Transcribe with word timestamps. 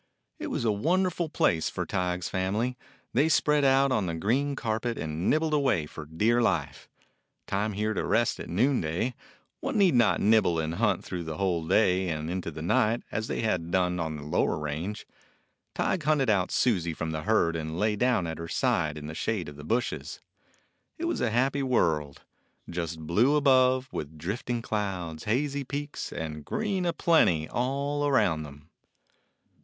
It 0.39 0.47
was 0.47 0.65
a 0.65 0.71
wonderful 0.71 1.29
place 1.29 1.69
for 1.69 1.85
Tige's 1.85 2.27
family. 2.27 2.75
They 3.13 3.29
spread 3.29 3.63
out 3.63 3.91
on 3.91 4.07
the 4.07 4.15
green 4.15 4.55
carpet 4.55 4.97
and 4.97 5.29
nib 5.29 5.41
bled 5.41 5.53
away 5.53 5.85
for 5.85 6.07
dear 6.07 6.41
life. 6.41 6.89
Time 7.45 7.73
here 7.73 7.93
to 7.93 8.03
rest 8.03 8.39
at 8.39 8.49
noonday; 8.49 9.13
one 9.59 9.77
need 9.77 9.93
not 9.93 10.19
nibble 10.19 10.57
and 10.57 10.73
hunt 10.73 11.03
through 11.05 11.25
the 11.25 11.37
whole 11.37 11.67
day 11.67 12.09
and 12.09 12.31
into 12.31 12.49
the 12.49 12.63
night, 12.63 13.03
as 13.11 13.27
they 13.27 13.41
had 13.41 13.69
done 13.69 13.99
on 13.99 14.15
the 14.15 14.23
lower 14.23 14.57
range. 14.57 15.05
Tige 15.75 16.01
hunted 16.01 16.31
out 16.31 16.49
Susie 16.49 16.95
from 16.95 17.11
the 17.11 17.21
herd 17.21 17.55
and 17.55 17.77
lay 17.77 17.95
down 17.95 18.25
at 18.25 18.39
her 18.39 18.47
side 18.47 18.97
in 18.97 19.05
the 19.05 19.13
shade 19.13 19.47
of 19.47 19.55
the 19.55 19.63
bushes. 19.63 20.19
It 20.97 21.05
was 21.05 21.21
a 21.21 21.29
happy 21.29 21.61
world— 21.61 22.21
just 22.71 22.99
blue 23.01 23.35
above, 23.35 23.87
with 23.91 24.17
drifting 24.17 24.63
clouds, 24.63 25.25
hazy 25.25 25.63
peaks, 25.63 26.11
and 26.11 26.43
green 26.43 26.87
a 26.87 26.91
plenty 26.93 27.47
all 27.47 28.07
around 28.07 28.41
them. 28.41 28.71